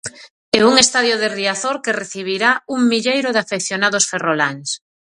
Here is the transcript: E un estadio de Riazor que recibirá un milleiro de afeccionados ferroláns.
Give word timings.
E 0.57 0.59
un 0.69 0.75
estadio 0.85 1.15
de 1.21 1.27
Riazor 1.37 1.75
que 1.83 1.97
recibirá 2.01 2.49
un 2.75 2.81
milleiro 2.91 3.29
de 3.31 3.41
afeccionados 3.43 4.07
ferroláns. 4.11 4.69